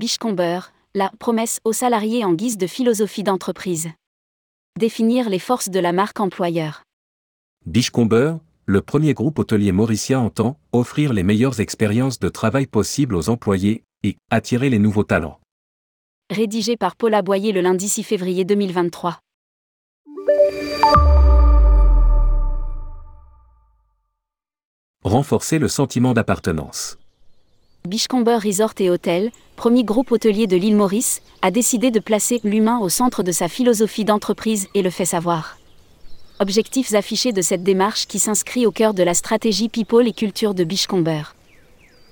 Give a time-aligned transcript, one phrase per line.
[0.00, 0.60] Bichcomber,
[0.94, 3.90] la promesse aux salariés en guise de philosophie d'entreprise.
[4.78, 6.84] Définir les forces de la marque employeur.
[7.66, 13.28] Bichcomber, le premier groupe hôtelier mauricien entend offrir les meilleures expériences de travail possibles aux
[13.28, 15.38] employés et attirer les nouveaux talents.
[16.30, 19.20] Rédigé par Paul Aboyer le lundi 6 février 2023.
[25.04, 26.96] Renforcer le sentiment d'appartenance.
[27.86, 29.30] Bichcomber Resort et Hôtel,
[29.60, 33.46] premier groupe hôtelier de l'île Maurice, a décidé de placer l'humain au centre de sa
[33.46, 35.58] philosophie d'entreprise et le fait savoir.
[36.38, 40.54] Objectifs affichés de cette démarche qui s'inscrit au cœur de la stratégie People et Culture
[40.54, 41.24] de Bichcomber.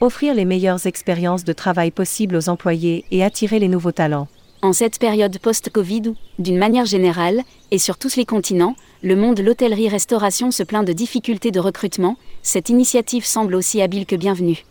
[0.00, 4.28] Offrir les meilleures expériences de travail possibles aux employés et attirer les nouveaux talents.
[4.62, 9.36] En cette période post-Covid où, d'une manière générale, et sur tous les continents, le monde
[9.36, 14.64] de l'hôtellerie-restauration se plaint de difficultés de recrutement, cette initiative semble aussi habile que bienvenue.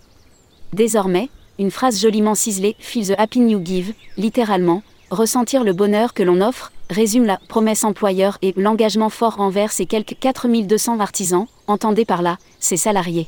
[0.74, 6.24] Désormais, une phrase joliment ciselée, Feel the happy new give, littéralement, ressentir le bonheur que
[6.24, 12.06] l'on offre, résume la promesse employeur et l'engagement fort envers ces quelques 4200 artisans, entendez
[12.06, 13.28] par là, ses salariés.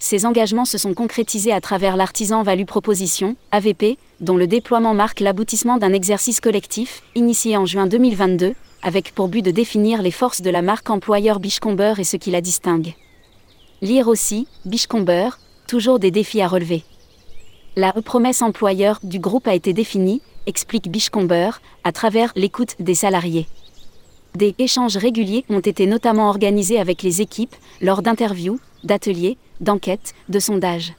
[0.00, 5.20] Ces engagements se sont concrétisés à travers l'Artisan Value Proposition, AVP, dont le déploiement marque
[5.20, 10.40] l'aboutissement d'un exercice collectif, initié en juin 2022, avec pour but de définir les forces
[10.40, 12.94] de la marque employeur Bichcomber et ce qui la distingue.
[13.82, 15.30] Lire aussi, Bichcomber,
[15.66, 16.84] toujours des défis à relever.
[17.78, 21.50] La promesse employeur du groupe a été définie, explique Bichcomber,
[21.84, 23.46] à travers l'écoute des salariés.
[24.34, 30.40] Des échanges réguliers ont été notamment organisés avec les équipes, lors d'interviews, d'ateliers, d'enquêtes, de
[30.40, 30.94] sondages.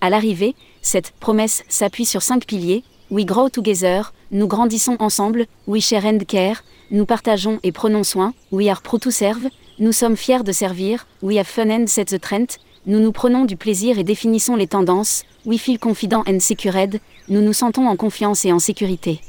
[0.00, 2.82] À l'arrivée, cette promesse s'appuie sur cinq piliers.
[3.10, 8.32] We grow together, nous grandissons ensemble, We share and care, nous partageons et prenons soin,
[8.52, 12.08] We are proud to serve, nous sommes fiers de servir, We have fun and set
[12.08, 16.40] the trend, nous nous prenons du plaisir et définissons les tendances, we feel confident and
[16.40, 19.20] secured, nous nous sentons en confiance et en sécurité.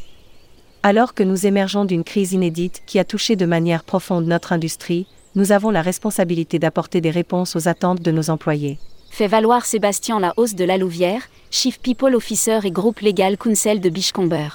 [0.83, 5.05] Alors que nous émergeons d'une crise inédite qui a touché de manière profonde notre industrie,
[5.35, 8.79] nous avons la responsabilité d'apporter des réponses aux attentes de nos employés.
[9.09, 13.81] Fait valoir Sébastien La Hausse de la Louvière, Chief People Officer et groupe légal Council
[13.81, 14.47] de Bichcomber.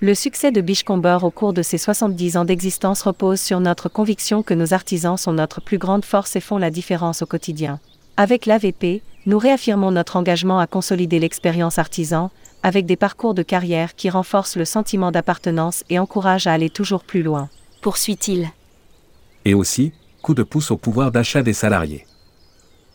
[0.00, 4.42] Le succès de Bichcomber au cours de ses 70 ans d'existence repose sur notre conviction
[4.42, 7.78] que nos artisans sont notre plus grande force et font la différence au quotidien.
[8.20, 12.32] Avec l'AVP, nous réaffirmons notre engagement à consolider l'expérience artisan,
[12.64, 17.04] avec des parcours de carrière qui renforcent le sentiment d'appartenance et encouragent à aller toujours
[17.04, 17.48] plus loin.
[17.80, 18.48] Poursuit-il.
[19.44, 22.06] Et aussi, coup de pouce au pouvoir d'achat des salariés.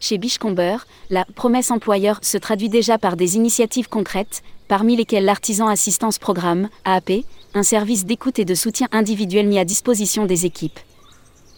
[0.01, 0.75] Chez Bichcomber,
[1.09, 6.67] la promesse employeur se traduit déjà par des initiatives concrètes, parmi lesquelles l'Artisan Assistance Programme,
[6.83, 7.23] AAP,
[7.53, 10.81] un service d'écoute et de soutien individuel mis à disposition des équipes.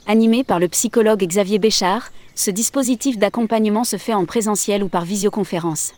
[0.07, 5.03] Animé par le psychologue Xavier Béchard, ce dispositif d'accompagnement se fait en présentiel ou par
[5.03, 5.93] visioconférence.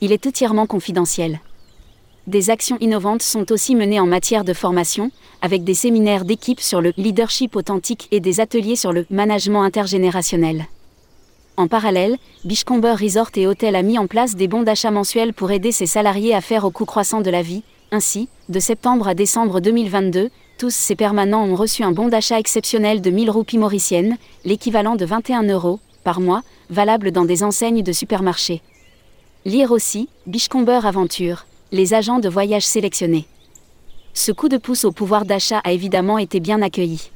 [0.00, 1.40] Il est entièrement confidentiel.
[2.26, 5.10] Des actions innovantes sont aussi menées en matière de formation,
[5.42, 10.66] avec des séminaires d'équipe sur le leadership authentique et des ateliers sur le management intergénérationnel.
[11.58, 12.16] En parallèle,
[12.46, 15.86] Bichcomber Resort et Hôtel a mis en place des bons d'achat mensuels pour aider ses
[15.86, 17.62] salariés à faire au coût croissant de la vie.
[17.90, 23.00] Ainsi, de septembre à décembre 2022, tous ces permanents ont reçu un bon d'achat exceptionnel
[23.00, 27.92] de 1000 roupies mauriciennes, l'équivalent de 21 euros, par mois, valable dans des enseignes de
[27.92, 28.60] supermarchés.
[29.44, 33.26] Lire aussi, Bichcomber Aventure, les agents de voyage sélectionnés.
[34.14, 37.12] Ce coup de pouce au pouvoir d'achat a évidemment été bien accueilli.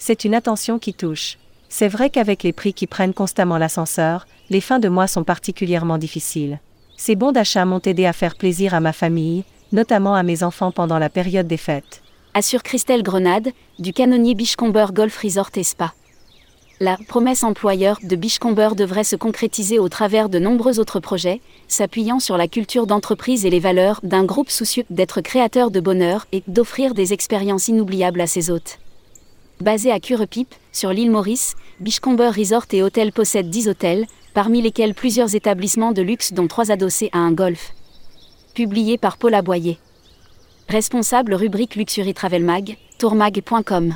[0.00, 1.38] C'est une attention qui touche.
[1.68, 5.98] C'est vrai qu'avec les prix qui prennent constamment l'ascenseur, les fins de mois sont particulièrement
[5.98, 6.58] difficiles.
[6.96, 10.72] Ces bons d'achat m'ont aidé à faire plaisir à ma famille, notamment à mes enfants
[10.72, 12.02] pendant la période des fêtes
[12.38, 13.50] assure Christelle Grenade,
[13.80, 15.92] du canonnier Bichcomber Golf Resort et Spa.
[16.78, 22.20] La promesse employeur de Bichcomber devrait se concrétiser au travers de nombreux autres projets, s'appuyant
[22.20, 26.44] sur la culture d'entreprise et les valeurs d'un groupe soucieux d'être créateur de bonheur et
[26.46, 28.78] d'offrir des expériences inoubliables à ses hôtes.
[29.60, 34.94] Basé à Curepipe, sur l'île Maurice, Bichcomber Resort et Hôtel possède 10 hôtels, parmi lesquels
[34.94, 37.72] plusieurs établissements de luxe dont trois adossés à un golf.
[38.54, 39.80] Publié par Paul Aboyer.
[40.70, 43.94] Responsable rubrique Luxury Travel Mag, tourmag.com.